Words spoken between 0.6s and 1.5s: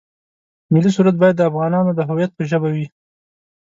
ملي سرود باید د